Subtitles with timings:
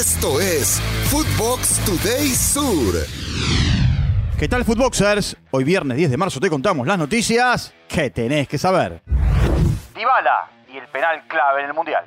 [0.00, 0.80] Esto es
[1.10, 2.94] Footbox Today Sur.
[4.38, 5.36] ¿Qué tal, Footboxers?
[5.50, 9.02] Hoy viernes 10 de marzo te contamos las noticias que tenés que saber.
[9.94, 12.06] Dybala y el penal clave en el Mundial.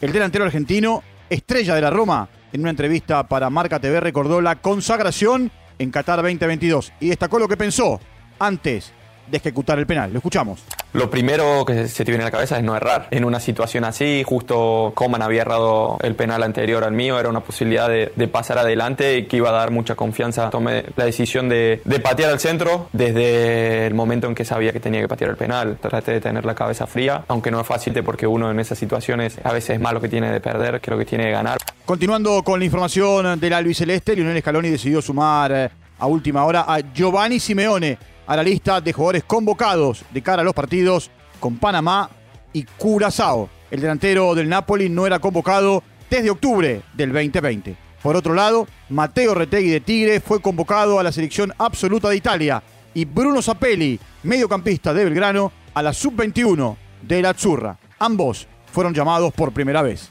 [0.00, 4.60] El delantero argentino, estrella de la Roma, en una entrevista para Marca TV recordó la
[4.60, 5.50] consagración
[5.80, 7.98] en Qatar 2022 y destacó lo que pensó
[8.38, 8.94] antes
[9.28, 10.12] de ejecutar el penal.
[10.12, 10.62] Lo escuchamos.
[10.92, 13.08] Lo primero que se te viene a la cabeza es no errar.
[13.10, 17.40] En una situación así, justo Coman había errado el penal anterior al mío, era una
[17.40, 20.50] posibilidad de, pasar adelante y que iba a dar mucha confianza.
[20.50, 25.00] Tomé la decisión de, patear al centro desde el momento en que sabía que tenía
[25.00, 25.78] que patear el penal.
[25.80, 29.38] Traté de tener la cabeza fría, aunque no es fácil porque uno en esas situaciones
[29.44, 31.58] a veces es más lo que tiene de perder que lo que tiene de ganar.
[31.84, 36.80] Continuando con la información del albiceleste, Lionel Scaloni decidió sumar eh, a última hora a
[36.80, 42.10] Giovanni Simeone a la lista de jugadores convocados de cara a los partidos con Panamá
[42.52, 43.48] y Curazao.
[43.70, 47.76] El delantero del Napoli no era convocado desde octubre del 2020.
[48.02, 52.62] Por otro lado, Mateo Retegui de Tigre fue convocado a la selección absoluta de Italia
[52.94, 57.78] y Bruno Zapelli, mediocampista de Belgrano, a la sub-21 de la Azzurra.
[57.98, 60.10] Ambos fueron llamados por primera vez.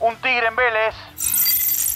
[0.00, 0.94] Un Tigre en Vélez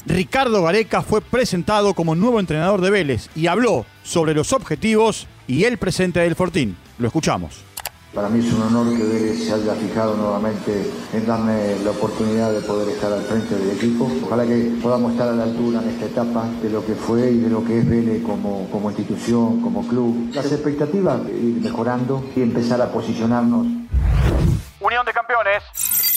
[0.06, 5.64] Ricardo Gareca fue presentado como nuevo entrenador de Vélez y habló sobre los objetivos y
[5.64, 6.76] el presente del Fortín.
[6.98, 7.64] Lo escuchamos.
[8.12, 12.52] Para mí es un honor que Vélez se haya fijado nuevamente en darme la oportunidad
[12.52, 14.08] de poder estar al frente del equipo.
[14.24, 17.38] Ojalá que podamos estar a la altura en esta etapa de lo que fue y
[17.38, 20.30] de lo que es Vélez como, como institución, como club.
[20.32, 23.66] Las expectativas, ir mejorando y empezar a posicionarnos.
[24.80, 26.13] Unión de Campeones.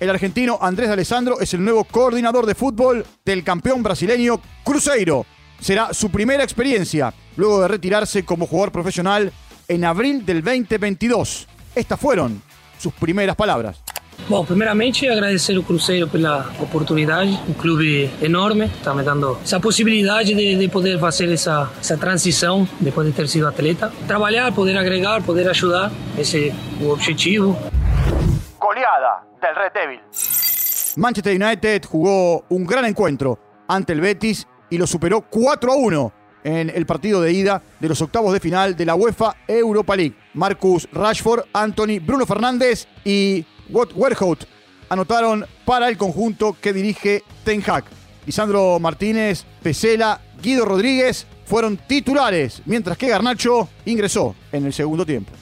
[0.00, 5.26] El argentino Andrés Alessandro es el nuevo coordinador de fútbol del campeón brasileño Cruzeiro.
[5.60, 9.30] Será su primera experiencia luego de retirarse como jugador profesional
[9.68, 11.46] en abril del 2022.
[11.74, 12.40] Estas fueron
[12.78, 13.82] sus primeras palabras.
[14.26, 20.34] Bom, primeiramente agradecer o Cruzeiro pela oportunidade, um clube enorme, está me dando essa possibilidade
[20.34, 23.92] de, de poder fazer essa, essa transição depois de ter sido atleta.
[24.06, 27.58] Trabalhar, poder agregar, poder ajudar, esse é o objetivo.
[28.70, 30.00] Goleada del Red Devil.
[30.94, 36.12] Manchester United jugó un gran encuentro ante el Betis y lo superó 4 a 1
[36.44, 40.16] en el partido de ida de los octavos de final de la UEFA Europa League.
[40.34, 44.46] Marcus Rashford, Anthony, Bruno Fernández y Watt Werhout
[44.88, 47.86] anotaron para el conjunto que dirige Ten Hag.
[48.24, 55.32] Lisandro Martínez, Pesela, Guido Rodríguez fueron titulares, mientras que Garnacho ingresó en el segundo tiempo.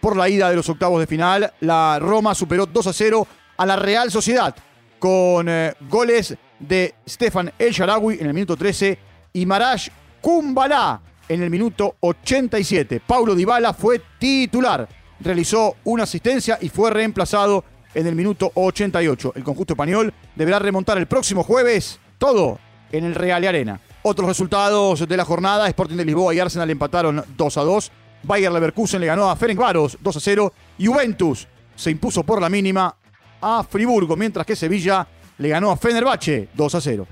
[0.00, 1.52] Por la ida de los octavos de final.
[1.60, 3.26] La Roma superó 2 a 0
[3.56, 4.54] a la Real Sociedad
[4.98, 8.98] con eh, goles de Stefan El Sharawi en el minuto 13
[9.32, 9.88] y Marash
[10.20, 13.00] Kumbala en el minuto 87.
[13.06, 14.88] Paulo Dybala fue titular,
[15.20, 19.32] realizó una asistencia y fue reemplazado en el minuto 88.
[19.36, 22.58] El conjunto español deberá remontar el próximo jueves todo
[22.90, 23.80] en el Real Arena.
[24.02, 27.92] Otros resultados de la jornada, Sporting de Lisboa y Arsenal empataron 2 a 2.
[28.22, 30.52] Bayer Leverkusen le ganó a Ferencváros 2 a 0.
[30.78, 32.94] Juventus se impuso por la mínima
[33.40, 35.06] a Friburgo, mientras que Sevilla
[35.38, 37.06] le ganó a Fenerbahce 2 a 0.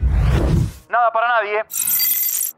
[0.88, 1.60] Nada para nadie.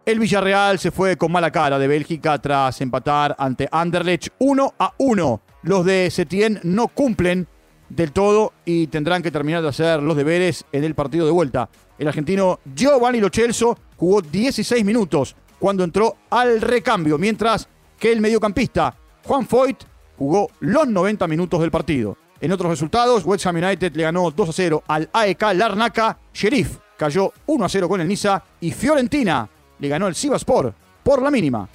[0.05, 4.93] El Villarreal se fue con mala cara de Bélgica tras empatar ante Anderlecht 1 a
[4.99, 5.41] 1.
[5.63, 7.47] Los de Setien no cumplen
[7.89, 11.69] del todo y tendrán que terminar de hacer los deberes en el partido de vuelta.
[11.99, 17.69] El argentino Giovanni Lochelso jugó 16 minutos cuando entró al recambio, mientras
[18.03, 19.85] que el mediocampista Juan Foyt
[20.19, 22.17] jugó los 90 minutos del partido.
[22.41, 26.79] En otros resultados, West Ham United le ganó 2 a 0 al AEK Larnaca, Sheriff
[26.97, 29.49] cayó 1 a 0 con el Niza y Fiorentina
[29.79, 30.75] le ganó el Sivaspor
[31.05, 31.69] por la mínima.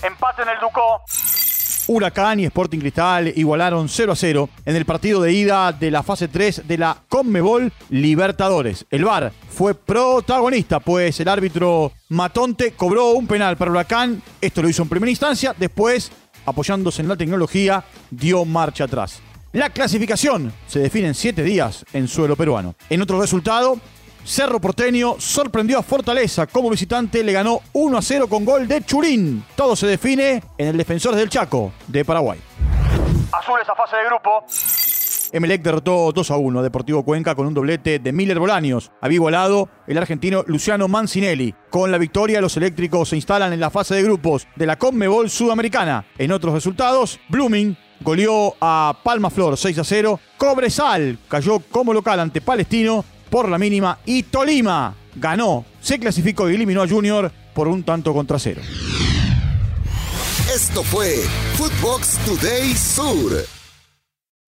[0.00, 1.02] Empate en el Ducó.
[1.90, 6.04] Huracán y Sporting Cristal igualaron 0 a 0 en el partido de ida de la
[6.04, 8.86] fase 3 de la Conmebol Libertadores.
[8.90, 14.22] El VAR fue protagonista, pues el árbitro Matonte cobró un penal para Huracán.
[14.40, 16.12] Esto lo hizo en primera instancia, después,
[16.46, 19.20] apoyándose en la tecnología, dio marcha atrás.
[19.52, 22.76] La clasificación se define en 7 días en suelo peruano.
[22.88, 23.80] En otro resultado,
[24.24, 26.46] Cerro Porteño sorprendió a Fortaleza.
[26.46, 29.44] Como visitante le ganó 1 a 0 con gol de Churín.
[29.56, 32.38] Todo se define en el Defensores del Chaco de Paraguay.
[33.32, 34.44] Azul esa fase de grupo.
[35.32, 38.90] Emelec derrotó 2 a 1 Deportivo Cuenca con un doblete de Miller Bolaños.
[39.00, 41.54] Había igualado el argentino Luciano Mancinelli.
[41.70, 45.30] Con la victoria, los eléctricos se instalan en la fase de grupos de la Conmebol
[45.30, 46.04] Sudamericana.
[46.18, 50.20] En otros resultados, Blooming goleó a Palma Flor 6 a 0.
[50.36, 56.54] Cobresal cayó como local ante Palestino por la mínima y Tolima ganó, se clasificó y
[56.54, 58.60] eliminó a Junior por un tanto contra cero.
[60.54, 61.16] Esto fue
[61.56, 63.59] Footbox Today Sur.